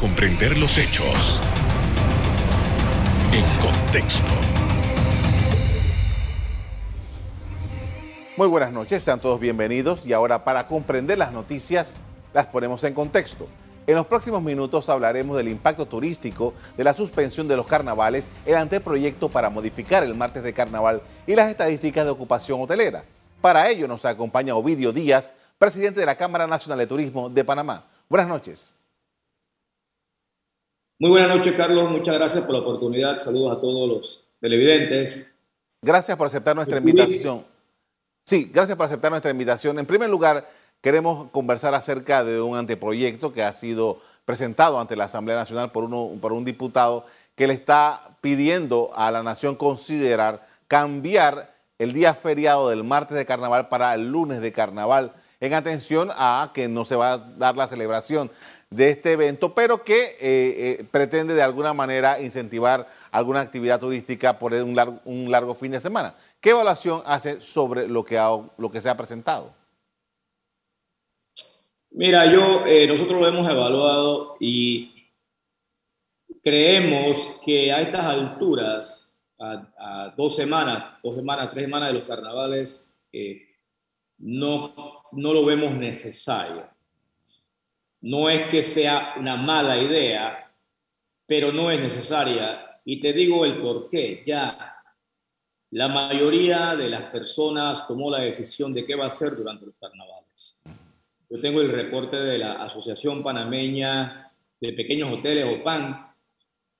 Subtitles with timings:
[0.00, 1.38] comprender los hechos
[3.34, 4.32] en contexto.
[8.38, 11.96] Muy buenas noches, sean todos bienvenidos y ahora para comprender las noticias
[12.32, 13.46] las ponemos en contexto.
[13.86, 18.56] En los próximos minutos hablaremos del impacto turístico de la suspensión de los carnavales, el
[18.56, 23.04] anteproyecto para modificar el martes de carnaval y las estadísticas de ocupación hotelera.
[23.42, 27.84] Para ello nos acompaña Ovidio Díaz, presidente de la Cámara Nacional de Turismo de Panamá.
[28.08, 28.79] Buenas noches.
[31.00, 31.90] Muy buenas noches, Carlos.
[31.90, 33.18] Muchas gracias por la oportunidad.
[33.18, 35.44] Saludos a todos los televidentes.
[35.82, 37.44] Gracias por aceptar nuestra invitación.
[38.24, 39.78] Sí, gracias por aceptar nuestra invitación.
[39.80, 40.46] En primer lugar,
[40.80, 45.84] Queremos conversar acerca de un anteproyecto que ha sido presentado ante la Asamblea Nacional por,
[45.84, 52.14] uno, por un diputado que le está pidiendo a la nación considerar cambiar el día
[52.14, 56.86] feriado del martes de carnaval para el lunes de carnaval, en atención a que no
[56.86, 58.30] se va a dar la celebración
[58.70, 64.38] de este evento, pero que eh, eh, pretende de alguna manera incentivar alguna actividad turística
[64.38, 66.14] por un largo, fin de semana.
[66.40, 68.16] ¿Qué evaluación hace sobre lo que,
[68.58, 69.52] lo que se ha presentado?
[71.90, 75.10] Mira, yo, eh, nosotros lo hemos evaluado y
[76.40, 83.04] creemos que a estas alturas, a, dos semanas, dos semanas, tres semanas de los carnavales,
[84.18, 86.69] no, no lo vemos necesario.
[88.02, 90.50] No es que sea una mala idea,
[91.26, 92.80] pero no es necesaria.
[92.84, 94.22] Y te digo el por qué.
[94.26, 94.76] Ya
[95.70, 99.74] la mayoría de las personas tomó la decisión de qué va a hacer durante los
[99.76, 100.62] carnavales.
[101.28, 106.10] Yo tengo el reporte de la Asociación Panameña de Pequeños Hoteles, OPAN,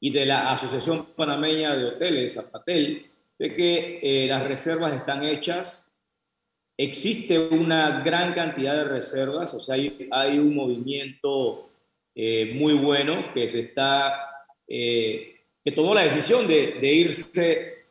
[0.01, 5.90] y de la Asociación Panameña de Hoteles, APATEL, de que eh, las reservas están hechas.
[6.83, 11.71] Existe una gran cantidad de reservas, o sea, hay, un movimiento
[12.15, 17.85] eh, muy bueno que se está, eh, que tomó la decisión de, irse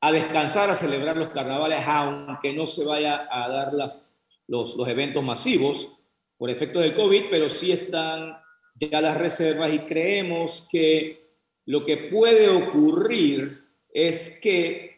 [0.00, 4.06] a descansar, a celebrar los carnavales, aunque no se vaya a dar las
[4.48, 5.92] los, eventos masivos
[6.36, 8.38] por efecto del COVID, pero sí están
[8.74, 11.30] ya las reservas y creemos que
[11.64, 14.95] lo que puede ocurrir es que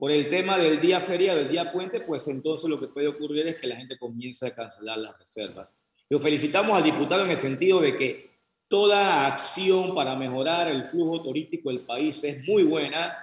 [0.00, 3.46] por el tema del día feriado, del día puente, pues entonces lo que puede ocurrir
[3.46, 5.76] es que la gente comience a cancelar las reservas.
[6.08, 8.30] Lo felicitamos al diputado en el sentido de que
[8.66, 13.14] toda acción para mejorar el flujo turístico del país es muy buena,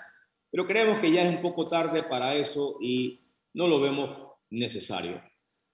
[0.52, 3.22] pero creemos que ya es un poco tarde para eso y
[3.56, 4.16] no lo vemos
[4.52, 5.20] necesario.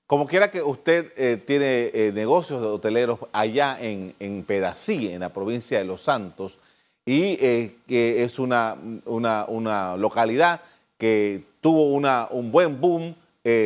[0.07, 5.19] Como quiera que usted eh, tiene eh, negocios de hoteleros allá en, en, Pedací, en
[5.19, 6.59] la provincia de Los Santos,
[7.05, 10.61] y eh, que es una, una, localidad
[11.03, 11.83] que tuvo
[12.29, 13.13] un buen boom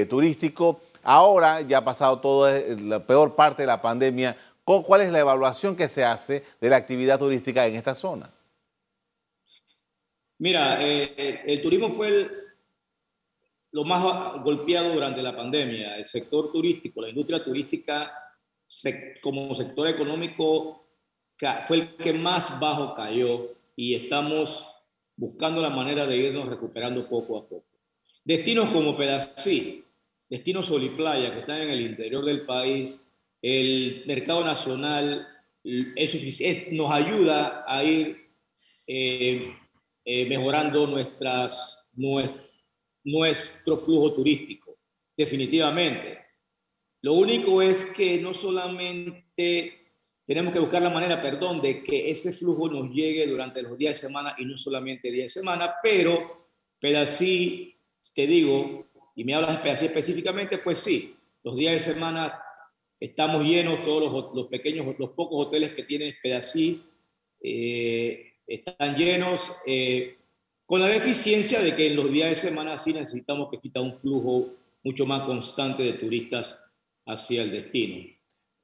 [0.09, 0.81] turístico.
[1.03, 4.35] Ahora ya ha pasado toda la peor parte de la pandemia.
[4.63, 8.27] ¿Cuál es la evaluación que se hace de la actividad turística en esta zona?
[10.39, 12.27] Mira, el turismo fue
[13.71, 15.95] lo más golpeado durante la pandemia.
[15.95, 18.11] El sector turístico, la industria turística
[19.21, 20.87] como sector económico
[21.67, 24.73] fue el que más bajo cayó y estamos
[25.17, 27.66] buscando la manera de irnos recuperando poco a poco.
[28.23, 29.83] Destinos como Pedací,
[30.29, 35.28] destinos Sol y Playa que están en el interior del país, el mercado nacional
[35.63, 38.29] es, nos ayuda a ir
[38.88, 39.53] eh,
[40.05, 42.47] eh, mejorando nuestras, nuestras
[43.07, 44.78] nuestro flujo turístico,
[45.16, 46.19] definitivamente.
[47.01, 49.86] Lo único es que no solamente
[50.27, 53.95] tenemos que buscar la manera, perdón, de que ese flujo nos llegue durante los días
[53.95, 56.49] de semana y no solamente días de semana, pero,
[56.79, 57.79] pero así
[58.13, 62.39] te digo, y me hablas así específicamente, pues sí, los días de semana
[62.99, 66.83] estamos llenos, todos los, pequeños, los pocos hoteles que tiene Pedací
[67.41, 69.61] eh, están llenos.
[69.66, 70.17] Eh,
[70.66, 73.95] con la deficiencia de que en los días de semana sí necesitamos que quita un
[73.95, 76.59] flujo mucho más constante de turistas
[77.05, 78.05] hacia el destino.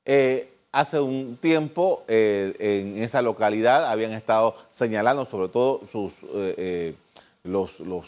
[0.04, 6.96] Eh, hace un tiempo eh, en esa localidad habían estado señalando, sobre todo sus, eh,
[7.44, 8.06] los, los,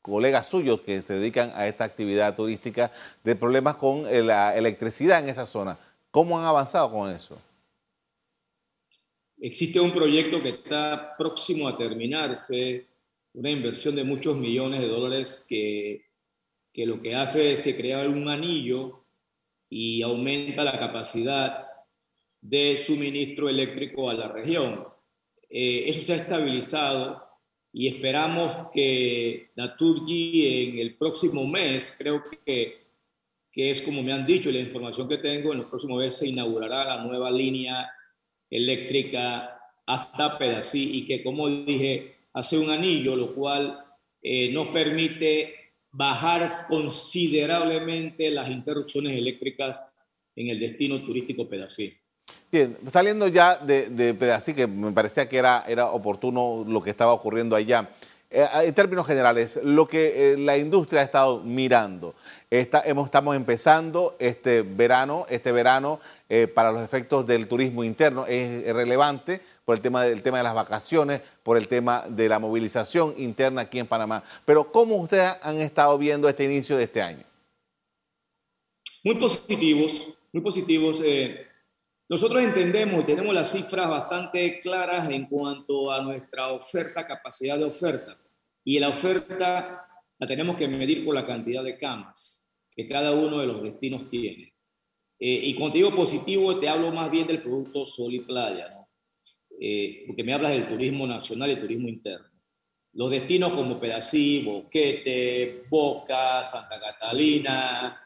[0.00, 2.92] colegas suyos que se dedican a esta actividad turística,
[3.24, 5.76] de problemas con la electricidad en esa zona.
[6.12, 7.36] ¿Cómo han avanzado con eso?
[9.38, 12.86] Existe un proyecto que está próximo a terminarse
[13.34, 16.06] una inversión de muchos millones de dólares que,
[16.72, 19.05] que lo que hace es que crea un anillo
[19.68, 21.66] y aumenta la capacidad
[22.40, 24.86] de suministro eléctrico a la región.
[25.48, 27.22] Eh, eso se ha estabilizado
[27.72, 32.86] y esperamos que Naturgy en el próximo mes, creo que,
[33.52, 36.18] que es como me han dicho y la información que tengo, en los próximos meses
[36.20, 37.90] se inaugurará la nueva línea
[38.48, 43.84] eléctrica hasta Pedací y que, como dije, hace un anillo, lo cual
[44.22, 45.65] eh, nos permite
[45.96, 49.86] bajar considerablemente las interrupciones eléctricas
[50.34, 51.94] en el destino turístico Pedací.
[52.52, 56.90] Bien, saliendo ya de, de Pedací, que me parecía que era, era oportuno lo que
[56.90, 57.88] estaba ocurriendo allá.
[58.36, 62.14] Eh, en términos generales, lo que eh, la industria ha estado mirando,
[62.50, 69.40] estamos empezando este verano, este verano eh, para los efectos del turismo interno es relevante
[69.64, 73.62] por el tema, del tema de las vacaciones, por el tema de la movilización interna
[73.62, 74.22] aquí en Panamá.
[74.44, 77.24] Pero ¿cómo ustedes han estado viendo este inicio de este año?
[79.02, 81.02] Muy positivos, muy positivos.
[82.06, 88.18] Nosotros entendemos, tenemos las cifras bastante claras en cuanto a nuestra oferta, capacidad de oferta.
[88.68, 89.86] Y la oferta
[90.18, 94.08] la tenemos que medir por la cantidad de camas que cada uno de los destinos
[94.08, 94.54] tiene.
[95.20, 98.88] Eh, y cuando digo positivo, te hablo más bien del producto sol y playa, ¿no?
[99.60, 102.26] Eh, porque me hablas del turismo nacional y turismo interno.
[102.94, 108.04] Los destinos como Pedací, Boquete, Boca, Santa Catalina,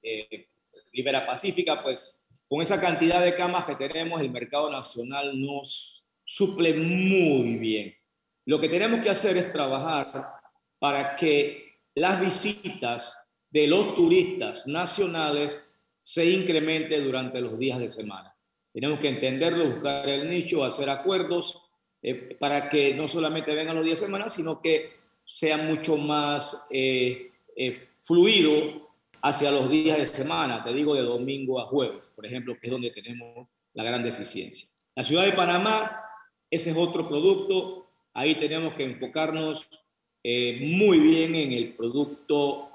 [0.00, 0.46] eh,
[0.92, 6.72] Ribera Pacífica, pues con esa cantidad de camas que tenemos, el mercado nacional nos suple
[6.72, 7.98] muy bien.
[8.48, 10.26] Lo que tenemos que hacer es trabajar
[10.78, 13.14] para que las visitas
[13.50, 18.34] de los turistas nacionales se incrementen durante los días de semana.
[18.72, 21.68] Tenemos que entenderlo, buscar el nicho, hacer acuerdos
[22.00, 24.92] eh, para que no solamente vengan los días de semana, sino que
[25.26, 28.88] sea mucho más eh, eh, fluido
[29.20, 32.72] hacia los días de semana, te digo de domingo a jueves, por ejemplo, que es
[32.72, 34.70] donde tenemos la gran deficiencia.
[34.94, 36.00] La ciudad de Panamá,
[36.50, 37.87] ese es otro producto,
[38.18, 39.68] ahí tenemos que enfocarnos
[40.24, 42.68] eh, muy bien en el producto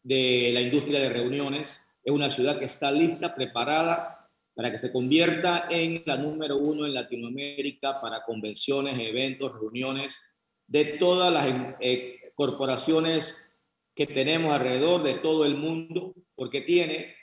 [0.00, 1.98] de la industria de reuniones.
[2.04, 6.86] Es una ciudad que está lista, preparada para que se convierta en la número uno
[6.86, 10.20] en Latinoamérica para convenciones, eventos, reuniones
[10.68, 11.48] de todas las
[11.80, 13.58] eh, corporaciones
[13.92, 17.16] que tenemos alrededor de todo el mundo, porque tiene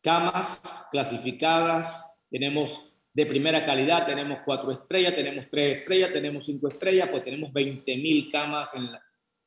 [0.00, 7.08] camas clasificadas, tenemos de primera calidad, tenemos cuatro estrellas, tenemos tres estrellas, tenemos cinco estrellas,
[7.08, 8.88] pues tenemos 20 mil camas, en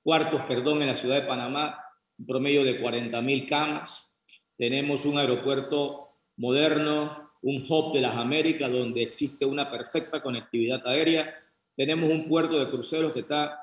[0.02, 1.78] cuartos, perdón, en la ciudad de Panamá,
[2.18, 4.26] un promedio de 40 mil camas.
[4.58, 11.36] Tenemos un aeropuerto moderno, un hub de las Américas donde existe una perfecta conectividad aérea.
[11.76, 13.62] Tenemos un puerto de cruceros que está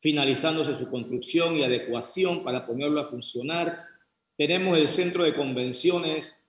[0.00, 3.86] finalizándose su construcción y adecuación para ponerlo a funcionar.
[4.36, 6.46] Tenemos el centro de convenciones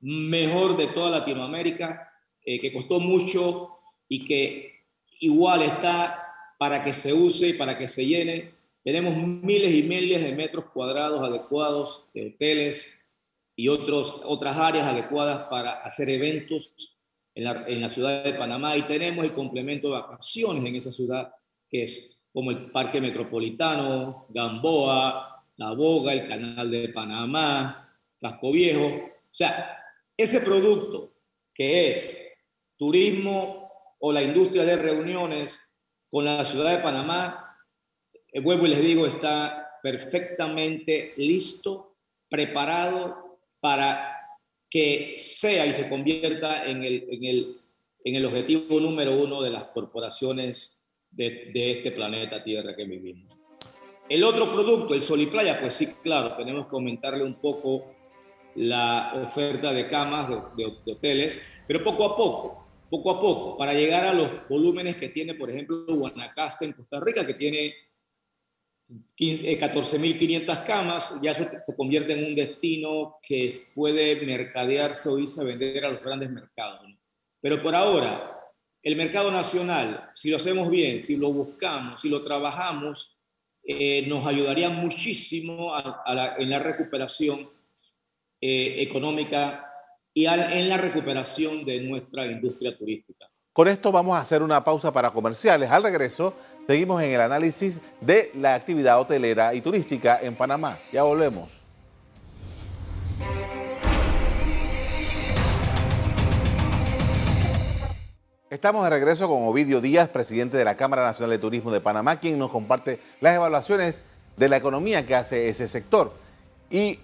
[0.00, 2.09] mejor de toda Latinoamérica,
[2.44, 3.70] eh, que costó mucho
[4.08, 4.84] y que
[5.20, 6.26] igual está
[6.58, 8.52] para que se use y para que se llene.
[8.82, 13.18] Tenemos miles y miles de metros cuadrados adecuados de hoteles
[13.56, 16.96] y otros, otras áreas adecuadas para hacer eventos
[17.34, 20.92] en la, en la ciudad de Panamá y tenemos el complemento de vacaciones en esa
[20.92, 21.32] ciudad
[21.68, 27.88] que es como el Parque Metropolitano, Gamboa, La Boga, el Canal de Panamá,
[28.20, 28.86] Casco Viejo.
[28.86, 29.78] O sea,
[30.16, 31.12] ese producto
[31.54, 32.29] que es
[32.80, 37.58] turismo o la industria de reuniones con la ciudad de Panamá,
[38.32, 41.98] el vuelvo y les digo, está perfectamente listo,
[42.30, 44.16] preparado para
[44.70, 47.56] que sea y se convierta en el, en el,
[48.02, 53.36] en el objetivo número uno de las corporaciones de, este planeta Tierra que vivimos.
[54.08, 57.94] El otro producto, el sol y playa, pues sí, claro, tenemos que aumentarle un poco
[58.54, 64.04] la oferta de camas, de, hoteles, pero poco a poco, poco a poco, para llegar
[64.04, 67.72] a los volúmenes que tiene, por ejemplo, Guanacaste en Costa Rica, que tiene
[69.16, 75.44] 14.500 eh, camas, ya se, convierte en un destino que puede mercadearse o irse a
[75.44, 76.80] vender a los grandes mercados.
[77.40, 78.36] Pero por ahora,
[78.82, 83.16] el mercado nacional, si lo hacemos bien, si lo buscamos, si lo trabajamos,
[83.62, 85.72] eh, nos ayudaría muchísimo
[86.38, 87.48] en la recuperación
[88.40, 89.69] eh, económica
[90.12, 93.26] y en la recuperación de nuestra industria turística.
[93.52, 95.70] Con esto vamos a hacer una pausa para comerciales.
[95.70, 96.34] Al regreso,
[96.66, 100.78] seguimos en el análisis de la actividad hotelera y turística en Panamá.
[100.92, 101.60] Ya volvemos.
[108.48, 112.18] Estamos de regreso con Ovidio Díaz, presidente de la Cámara Nacional de Turismo de Panamá,
[112.18, 114.02] quien nos comparte las evaluaciones
[114.36, 116.12] de la economía que hace ese sector.
[116.68, 116.98] Y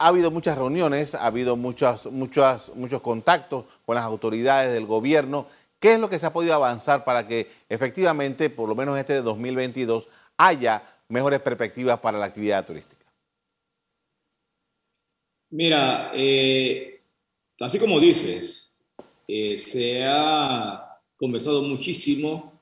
[0.00, 5.46] ha habido muchas reuniones, ha habido muchos, muchos, muchos contactos con las autoridades del gobierno.
[5.78, 9.12] ¿Qué es lo que se ha podido avanzar para que efectivamente, por lo menos este
[9.12, 13.04] de 2022, haya mejores perspectivas para la actividad turística?
[15.50, 17.02] Mira, eh,
[17.60, 18.82] así como dices,
[19.28, 22.58] eh, se ha conversado muchísimo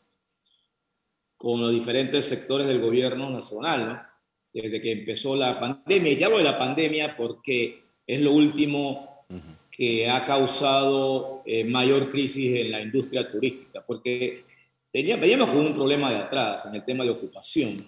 [1.36, 4.07] con los diferentes sectores del gobierno nacional,
[4.52, 6.12] desde que empezó la pandemia.
[6.12, 9.24] Y hablo de la pandemia porque es lo último
[9.70, 14.44] que ha causado eh, mayor crisis en la industria turística, porque
[14.92, 17.86] veníamos con un problema de atrás en el tema de ocupación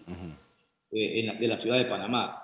[0.93, 2.41] eh, de la ciudad de Panamá,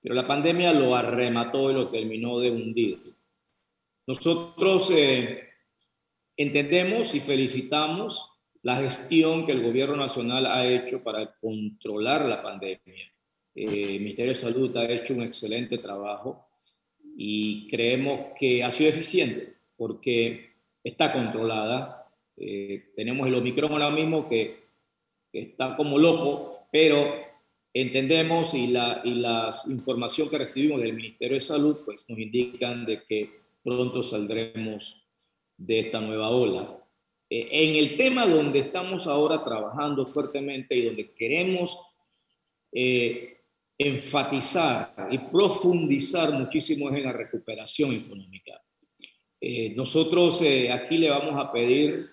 [0.00, 3.14] pero la pandemia lo arremató y lo terminó de hundir.
[4.06, 5.48] Nosotros eh,
[6.36, 8.30] entendemos y felicitamos
[8.62, 13.12] la gestión que el gobierno nacional ha hecho para controlar la pandemia.
[13.54, 16.48] El Ministerio de Salud ha hecho un excelente trabajo
[17.16, 20.52] y creemos que ha sido eficiente porque
[20.84, 22.06] está controlada.
[22.36, 24.68] Eh, tenemos el Omicron ahora mismo que,
[25.32, 27.14] está como loco, pero
[27.72, 32.86] entendemos y la, y la información que recibimos del Ministerio de Salud pues nos indican
[32.86, 33.30] de que
[33.62, 35.04] pronto saldremos
[35.56, 36.78] de esta nueva ola.
[37.30, 41.78] Eh, en el tema donde estamos ahora trabajando fuertemente y donde queremos
[42.72, 43.37] eh,
[43.78, 48.60] enfatizar y profundizar muchísimo en la recuperación económica.
[49.40, 52.10] Eh, nosotros eh, aquí le vamos a pedir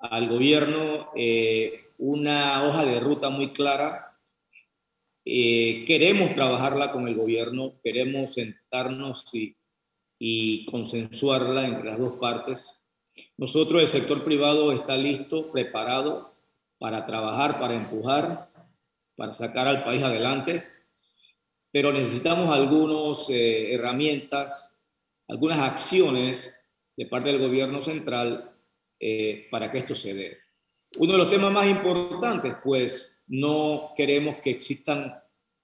[0.00, 4.18] al gobierno eh, una hoja de ruta muy clara.
[5.24, 9.56] queremos trabajarla con el gobierno, queremos sentarnos y,
[10.18, 12.84] y consensuarla entre las dos partes.
[13.36, 16.34] Nosotros, el sector privado, está listo, preparado
[16.78, 18.50] para trabajar, para empujar
[19.16, 20.66] para sacar al país adelante,
[21.70, 24.88] pero necesitamos algunas eh, herramientas,
[25.28, 26.56] algunas acciones
[26.96, 28.52] de parte del gobierno central
[29.00, 30.38] eh, para que esto se dé.
[30.96, 35.14] Uno de los temas más importantes, pues no queremos que existan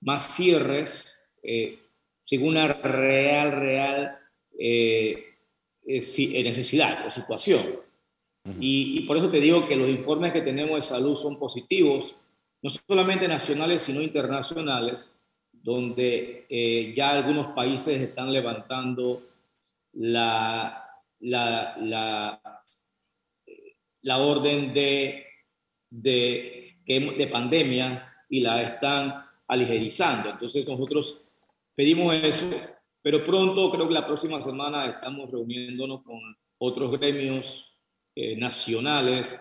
[0.01, 1.79] más cierres eh,
[2.25, 4.17] sin una real, real
[5.85, 7.63] necesidad o situación.
[8.59, 12.17] y, y por eso te digo que los informes que tenemos de salud son positivos,
[12.63, 15.19] no solamente nacionales, sino internacionales,
[15.53, 19.29] donde eh, ya algunos países están levantando
[19.93, 20.87] la,
[21.21, 21.77] la,
[24.03, 25.27] la, orden de,
[25.91, 30.31] de, de pandemia y la están aligerizando.
[30.31, 31.21] Entonces nosotros
[31.75, 32.49] pedimos eso,
[33.03, 36.19] pero pronto, creo que la próxima semana, estamos reuniéndonos con
[36.59, 37.67] otros gremios
[38.15, 39.39] eh, nacionales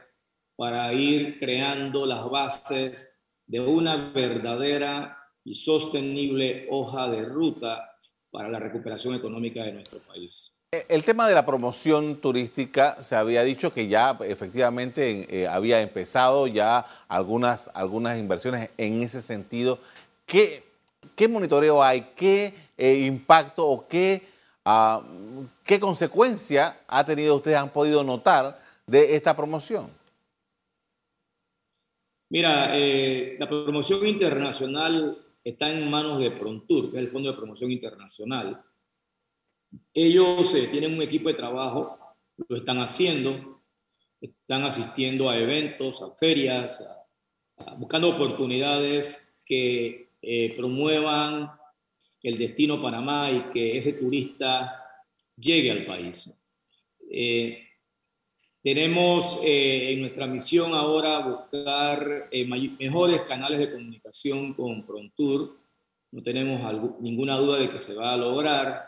[0.59, 3.09] para ir creando las bases
[3.47, 7.95] de una verdadera y sostenible hoja de ruta
[8.29, 10.61] para la recuperación económica de nuestro país.
[10.73, 15.79] Eh, el tema de la promoción turística, se había dicho que ya efectivamente eh, había
[15.79, 19.79] empezado ya algunas, algunas inversiones en ese sentido.
[20.25, 20.65] ¿Qué,
[21.15, 22.09] qué monitoreo hay?
[22.17, 24.27] ¿Qué eh, impacto o qué,
[24.65, 25.03] ah,
[25.63, 29.97] qué consecuencia ha tenido, ustedes han podido notar de esta promoción?
[32.29, 37.38] Mira, eh, la promoción internacional está en manos de Prontur, que es el Fondo de
[37.38, 38.63] Promoción Internacional.
[39.91, 41.98] Ellos eh, tienen un equipo de trabajo,
[42.48, 43.62] lo están haciendo,
[44.21, 46.88] están asistiendo a eventos, a ferias,
[47.77, 51.50] buscando oportunidades que eh, promuevan
[52.21, 54.83] el destino Panamá y que ese turista
[55.36, 56.48] llegue al país.
[58.69, 65.57] Tenemos eh, en nuestra misión ahora buscar eh, mejores canales de comunicación con Prontour.
[66.11, 66.61] No tenemos
[67.01, 68.85] ninguna duda de que se va a lograr.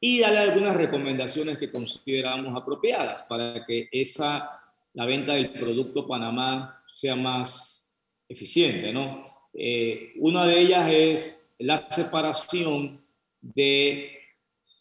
[0.00, 4.62] Y darle algunas recomendaciones que consideramos apropiadas para que esa,
[4.94, 8.94] la venta del producto Panamá sea más eficiente.
[8.94, 9.26] ¿no?
[9.52, 13.04] Eh, una de ellas es la separación
[13.42, 14.10] de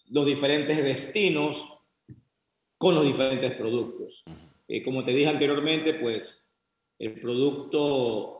[0.07, 1.67] los diferentes destinos
[2.77, 4.23] con los diferentes productos.
[4.67, 6.59] Eh, como te dije anteriormente, pues
[6.99, 8.33] el producto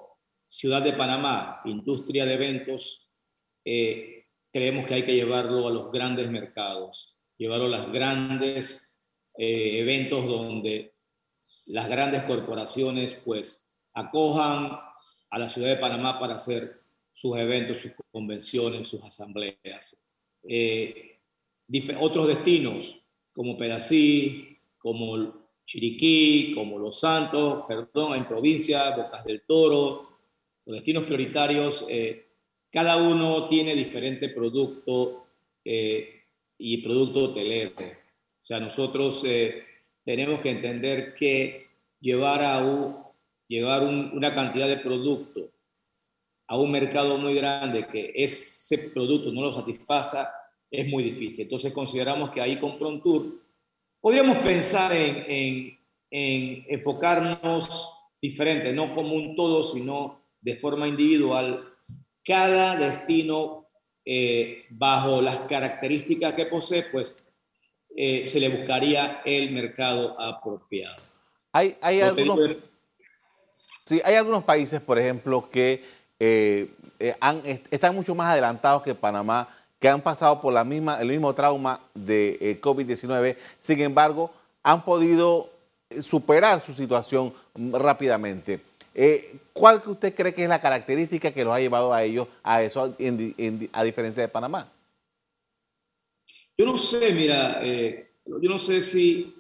[0.48, 3.12] Ciudad de Panamá, industria de eventos,
[3.66, 9.80] eh, creemos que hay que llevarlo a los grandes mercados, llevarlo a los grandes eh,
[9.80, 10.96] eventos donde
[11.66, 14.80] las grandes corporaciones pues acojan
[15.30, 19.98] a la ciudad de Panamá para hacer sus eventos, sus convenciones, sus asambleas.
[22.00, 23.07] otros destinos,
[23.38, 30.10] como Pedací, como Chiriquí, como Los Santos, perdón, en provincia, Bocas del Toro,
[30.66, 32.30] los destinos prioritarios, eh,
[32.72, 35.28] cada uno tiene diferente producto
[35.64, 36.24] eh,
[36.58, 37.74] y producto hotelero.
[37.78, 39.64] O sea, nosotros eh,
[40.04, 41.68] tenemos que entender que
[42.00, 43.14] llevar, a
[43.48, 45.52] llevar una cantidad de producto
[46.48, 50.34] a un mercado muy grande que ese producto no lo satisfaza
[50.72, 51.44] es muy difícil.
[51.44, 53.26] Entonces consideramos que ahí con Prontour
[54.02, 55.78] podríamos pensar en,
[56.10, 61.74] enfocarnos diferente, no como un todo, sino de forma individual.
[62.24, 63.68] Cada destino,
[64.06, 67.18] eh, bajo las características que posee, pues
[67.96, 71.04] eh, se le buscaría el mercado apropiado.
[71.52, 72.40] Hay, hay, algunos,
[73.86, 75.84] sí, hay algunos países, por ejemplo, que
[76.20, 76.70] eh,
[77.72, 81.80] están mucho más adelantados que Panamá que han pasado por la misma, el mismo trauma
[81.94, 84.32] de eh, COVID-19, sin embargo,
[84.64, 85.50] han podido
[85.90, 88.62] eh, superar su situación rápidamente.
[88.96, 92.28] Eh, ¿Cuál que usted cree que es la característica que los ha llevado a ellos
[92.42, 92.96] a eso,
[93.72, 94.72] a diferencia de Panamá?
[96.58, 99.36] Yo no sé, mira, yo no sé si,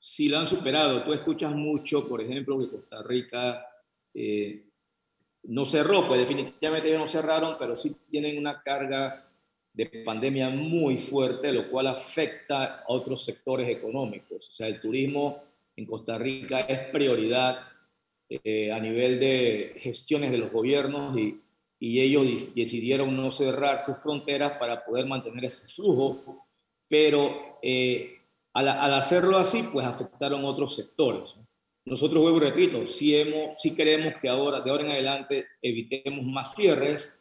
[0.00, 1.04] si lo han superado.
[1.04, 3.64] Tú escuchas mucho, por ejemplo, que Costa Rica
[5.44, 9.27] no cerró, pues definitivamente no cerraron, pero sí tienen una carga
[9.78, 14.48] de pandemia muy fuerte, lo cual afecta a otros sectores económicos.
[14.48, 15.40] O sea, el turismo
[15.76, 17.60] en Costa Rica es prioridad
[18.28, 21.40] eh, a nivel de gestiones de los gobiernos y,
[21.78, 26.48] y ellos decidieron no cerrar sus fronteras para poder mantener ese flujo,
[26.88, 28.16] pero eh,
[28.54, 31.36] al, al, hacerlo así, pues afectaron otros sectores.
[31.84, 36.24] Nosotros, vuelvo y repito, sí, hemos, sí queremos que ahora, de ahora en adelante, evitemos
[36.24, 37.16] más cierres,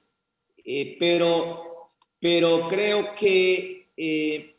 [0.65, 1.66] eh, pero
[2.19, 4.55] pero creo que eh,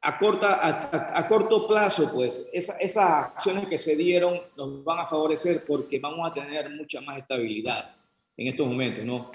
[0.00, 5.64] a, corta, a, corto plazo, pues esas acciones que se dieron nos van a favorecer
[5.66, 7.94] porque vamos a tener mucha más estabilidad
[8.36, 9.30] en estos momentos, ¿no?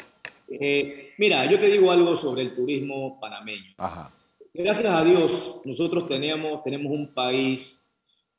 [0.49, 3.73] Eh, mira, yo te digo algo sobre el turismo panameño.
[4.53, 7.91] Gracias a Dios, nosotros tenemos, tenemos un país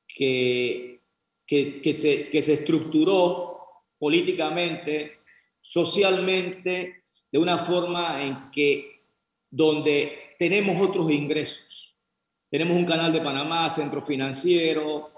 [0.07, 1.01] que,
[1.47, 3.59] que, que, se, que se estructuró
[3.99, 5.19] políticamente,
[5.61, 7.03] socialmente,
[7.33, 8.94] de una forma en que
[9.55, 11.97] donde tenemos otros ingresos.
[12.51, 15.13] Tenemos un canal de Panamá, centro financiero,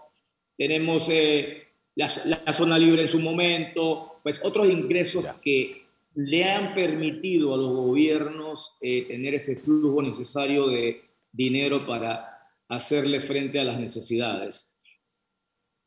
[0.58, 2.08] tenemos eh, la,
[2.52, 8.76] zona libre en su momento, pues otros ingresos que le han permitido a los gobiernos
[8.82, 14.76] eh, tener ese flujo necesario de dinero para hacerle frente a las necesidades.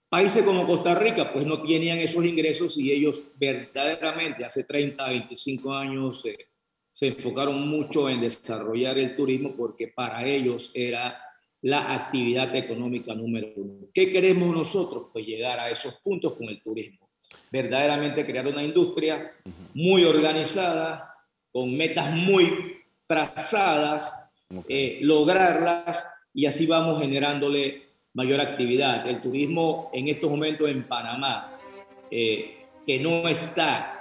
[0.10, 5.72] Países como Costa Rica, pues no tenían esos ingresos y ellos verdaderamente hace 30, 25
[5.72, 6.50] años eh,
[6.92, 11.22] se enfocaron mucho en desarrollar el turismo porque para ellos era
[11.62, 13.88] la actividad económica número uno.
[13.94, 15.08] ¿Qué queremos nosotros?
[15.12, 17.10] Pues llegar a esos puntos con el turismo.
[17.52, 19.34] Verdaderamente crear una industria
[19.74, 21.14] muy organizada,
[21.52, 24.12] con metas muy trazadas,
[24.68, 29.08] eh, lograrlas y así vamos generándole mayor actividad.
[29.08, 31.58] El turismo en estos momentos en Panamá,
[32.10, 33.96] eh, que no está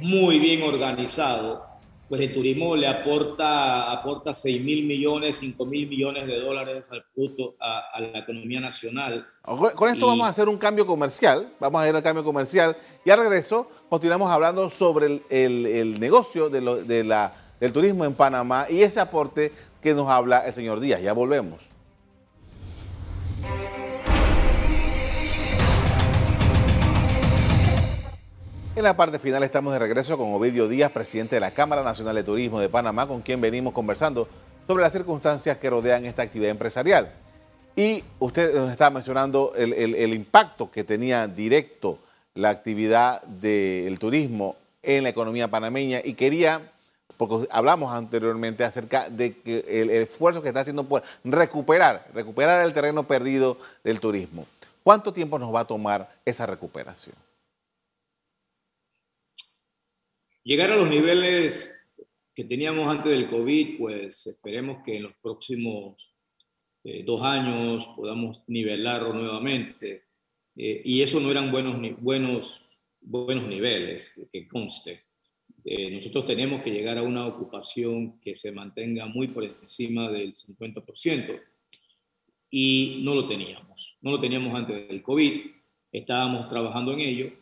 [0.00, 1.65] muy bien organizado,
[2.08, 7.04] pues el turismo le aporta, aporta 6 mil millones, 5 mil millones de dólares al
[7.12, 9.26] producto, a, la economía nacional.
[9.42, 13.10] Con esto vamos a hacer un cambio comercial, vamos a ir al cambio comercial y
[13.10, 18.82] al regreso continuamos hablando sobre el, negocio de de la, del turismo en Panamá y
[18.82, 21.00] ese aporte que nos habla el señor Díaz.
[21.02, 21.75] Ya volvemos.
[28.76, 32.14] En la parte final estamos de regreso con Ovidio Díaz, presidente de la Cámara Nacional
[32.14, 34.28] de Turismo de Panamá, con quien venimos conversando
[34.66, 37.10] sobre las circunstancias que rodean esta actividad empresarial.
[37.74, 42.00] Y usted nos está mencionando el, impacto que tenía directo
[42.34, 46.70] la actividad del turismo en la economía panameña y quería,
[47.16, 49.36] porque hablamos anteriormente acerca de
[49.68, 54.46] el esfuerzo que está haciendo por recuperar, recuperar el terreno perdido del turismo.
[54.84, 57.16] ¿Cuánto tiempo nos va a tomar esa recuperación?
[60.46, 61.92] Llegar a los niveles
[62.32, 66.14] que teníamos antes del COVID, pues esperemos que en los próximos
[66.84, 70.04] eh, dos años podamos nivelarlo nuevamente.
[70.54, 75.00] Eh, y eso no eran buenos, buenos, buenos niveles, que, conste.
[75.64, 80.32] Eh, nosotros tenemos que llegar a una ocupación que se mantenga muy por encima del
[80.32, 81.42] 50%.
[82.52, 83.98] Y no lo teníamos.
[84.00, 85.40] No lo teníamos antes del COVID.
[85.90, 87.32] Estábamos trabajando en ello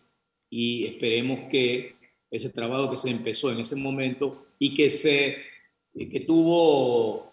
[0.49, 1.94] y esperemos que
[2.37, 5.39] ese trabajo que se empezó en ese momento y que, se,
[5.95, 7.33] que tuvo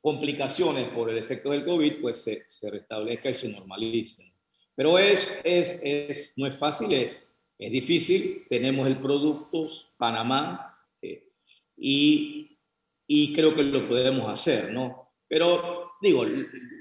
[0.00, 4.32] complicaciones por el efecto del COVID, pues se, se restablezca y se normalice.
[4.76, 8.44] Pero es, es, es, no es fácil, es, es difícil.
[8.48, 11.24] Tenemos el producto, Panamá, eh,
[11.76, 12.56] y,
[13.06, 15.10] y creo que lo podemos hacer, ¿no?
[15.26, 16.24] Pero digo,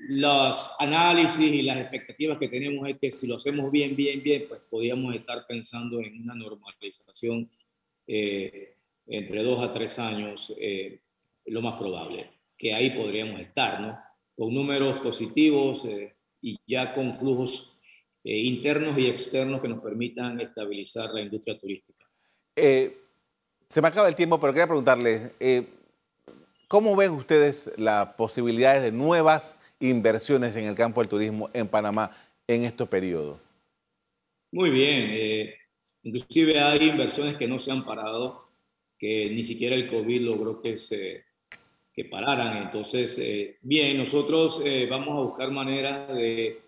[0.08, 4.46] los análisis y las expectativas que tenemos es que si lo hacemos bien, bien, bien,
[4.48, 7.50] pues podríamos estar pensando en una normalización
[8.06, 8.76] eh,
[9.08, 11.00] entre dos a tres años, eh,
[11.46, 13.98] lo más probable, que ahí podríamos estar, ¿no?
[14.36, 15.88] con números positivos
[16.42, 17.80] y ya con flujos
[18.24, 22.06] internos y externos que nos permitan estabilizar la industria turística.
[22.56, 25.32] se me acaba el tiempo, pero quería preguntarle,
[26.68, 32.12] ¿cómo ven ustedes las posibilidades de nuevas inversiones en el campo del turismo en Panamá
[32.48, 33.40] en estos periodos?
[34.52, 35.08] Muy bien.
[35.10, 35.56] Eh,
[36.04, 38.50] inclusive hay inversiones que no se han parado,
[38.98, 41.26] que ni siquiera el COVID logró que se
[41.94, 42.58] que pararan.
[42.58, 46.62] Entonces, eh, bien, nosotros eh, vamos a buscar maneras de,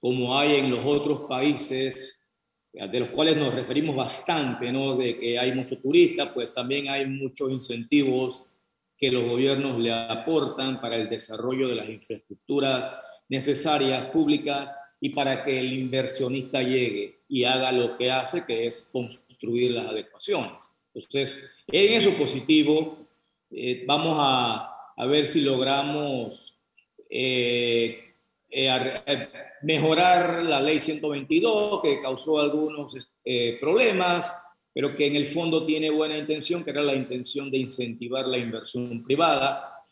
[0.00, 2.32] como hay en los otros países,
[2.72, 4.96] de los cuales nos referimos bastante, ¿no?
[4.96, 8.50] De que hay mucho turista, pues también hay muchos incentivos
[8.98, 12.92] que los gobiernos le aportan para el desarrollo de las infraestructuras
[13.28, 18.82] necesarias, públicas, y para que el inversionista llegue y haga lo que hace, que es
[18.92, 20.70] construir las adecuaciones.
[20.94, 23.06] Entonces, en eso positivo,
[23.50, 26.58] eh, vamos a, a, ver si logramos
[27.10, 28.14] eh,
[28.48, 29.28] eh,
[29.62, 33.18] mejorar la ley 122, que causó algunos
[33.60, 34.32] problemas,
[34.76, 38.36] pero que en el fondo tiene buena intención, que era la intención de incentivar la
[38.36, 39.86] inversión privada,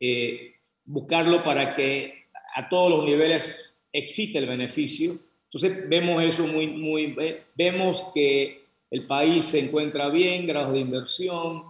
[0.00, 2.24] eh, buscarlo para que
[2.54, 5.12] a todos los niveles exista el beneficio.
[5.44, 7.14] Entonces vemos eso muy, muy,
[7.54, 11.64] vemos que el país se encuentra bien, grados de inversión.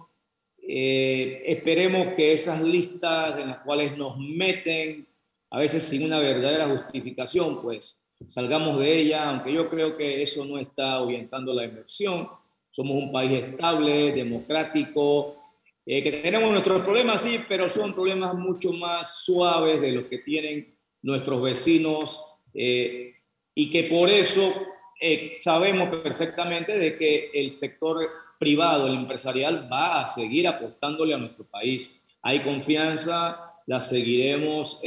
[0.65, 5.05] Eh, esperemos que esas listas en las cuales nos meten,
[5.49, 10.45] a veces sin una verdadera justificación, pues salgamos de ella, aunque yo creo que eso
[10.45, 12.29] no está orientando la inversión
[12.71, 15.41] somos un país estable, democrático,
[15.85, 20.19] eh, que tenemos nuestros problemas, sí, pero son problemas mucho más suaves de los que
[20.19, 23.13] tienen nuestros vecinos eh,
[23.53, 24.53] y que por eso
[24.99, 28.07] eh, sabemos perfectamente de que el sector
[28.39, 32.07] privado, el empresarial, va a seguir apostándole a nuestro país.
[32.21, 34.81] Hay confianza, la seguiremos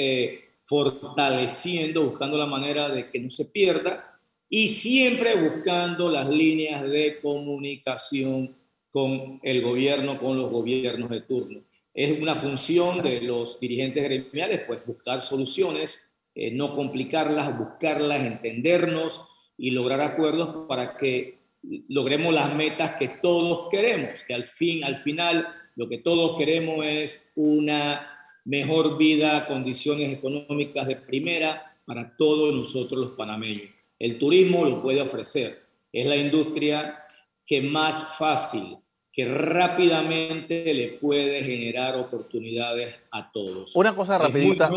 [0.62, 4.13] fortaleciendo, buscando la manera de que no se pierda
[4.56, 8.54] y siempre buscando las líneas de comunicación
[8.88, 11.62] con el gobierno, con los gobiernos de turno.
[11.92, 15.98] Es una función de los dirigentes gremiales, pues buscar soluciones,
[16.36, 19.26] eh, no complicarlas, buscarlas, entendernos
[19.58, 21.40] y lograr acuerdos para que
[21.88, 26.86] logremos las metas que todos queremos, que al fin, al final, lo que todos queremos
[26.86, 28.08] es una
[28.44, 33.73] mejor vida, condiciones económicas de primera para todos nosotros los panameños.
[34.04, 35.62] El turismo lo puede ofrecer.
[35.90, 37.06] Es la industria
[37.46, 38.76] que más fácil,
[39.10, 43.74] que rápidamente le puede generar oportunidades a todos.
[43.74, 44.70] Una cosa rapidita,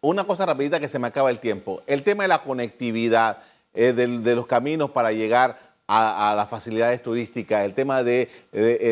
[0.00, 1.82] una cosa rapidita que se me acaba el tiempo.
[1.88, 3.38] El tema de la conectividad,
[3.74, 8.28] eh, de, los caminos para llegar a, las facilidades turísticas, el tema de,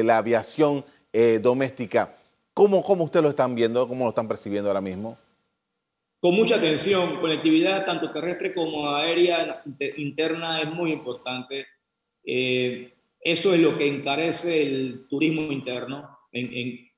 [0.05, 2.17] la aviación eh, doméstica.
[2.53, 3.87] ¿Cómo, ¿Cómo ustedes lo están viendo?
[3.87, 5.17] ¿Cómo lo están percibiendo ahora mismo?
[6.21, 7.21] Con mucha atención.
[7.21, 9.63] Conectividad tanto terrestre como aérea
[9.97, 11.67] interna es muy importante.
[12.25, 16.91] Eh, eso es lo que encarece el turismo interno en, en,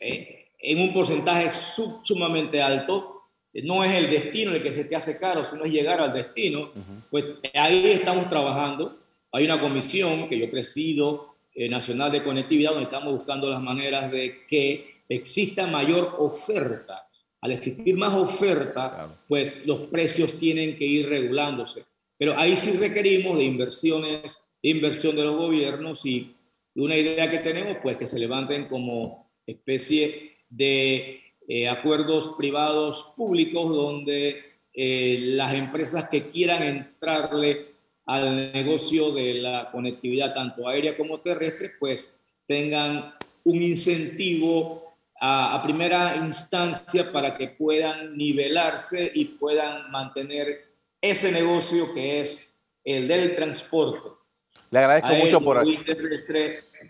[0.00, 3.22] eh, en un porcentaje sumamente alto.
[3.54, 6.72] No es el destino el que se te hace caro, sino es llegar al destino.
[7.10, 7.24] Pues
[7.54, 8.98] ahí estamos trabajando.
[9.30, 14.10] Hay una comisión que yo presido, eh, Nacional de Conectividad, donde estamos buscando las maneras
[14.10, 17.08] de que exista mayor oferta
[17.42, 21.84] al existir más oferta, pues los precios tienen que ir regulándose.
[22.16, 26.36] Pero ahí sí requerimos de inversiones, inversión de los gobiernos y
[26.76, 33.68] una idea que tenemos, pues que se levanten como especie de eh, acuerdos privados públicos
[33.68, 37.72] donde eh, las empresas que quieran entrarle
[38.06, 44.91] al negocio de la conectividad tanto aérea como terrestre, pues tengan un incentivo
[45.24, 50.64] a, primera instancia para que puedan nivelarse y puedan mantener
[51.00, 54.08] ese negocio que es el del transporte.
[54.72, 55.78] Le agradezco mucho por aquí.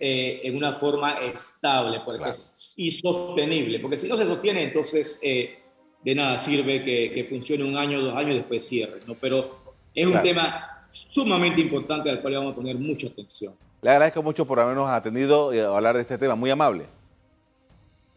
[0.00, 2.32] Eh, en una forma estable porque
[2.76, 5.58] y sostenible, porque si no se sostiene, entonces eh,
[6.02, 9.00] de nada sirve que, que, funcione un año, dos años y después cierre.
[9.06, 9.14] ¿no?
[9.14, 13.52] Pero es un tema sumamente importante al cual vamos a poner mucha atención.
[13.82, 16.86] Le agradezco mucho por habernos atendido y hablar de este tema, muy amable.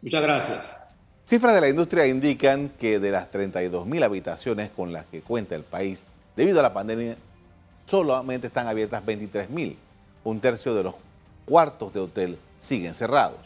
[0.06, 0.80] Muchas gracias.
[1.24, 5.63] Cifras de la industria indican que de las 32.000 habitaciones con las que cuenta el
[5.63, 7.18] país debido a la pandemia,
[7.88, 9.76] solamente están abiertas 23.000.
[10.24, 10.94] Un tercio de los
[11.46, 13.39] cuartos de hotel siguen cerrados.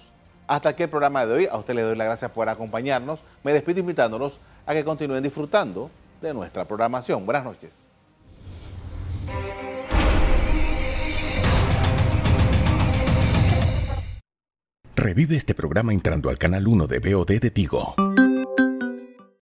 [0.48, 1.48] Hasta aquí el programa de hoy.
[1.50, 3.22] A usted le doy las gracias por acompañarnos.
[3.41, 5.89] Me despido invitándolos a que continúen disfrutando
[6.22, 7.26] de nuestra programación.
[7.26, 7.88] Buenas noches.
[15.00, 17.96] Revive este programa entrando al canal 1 de BOD de Tigo.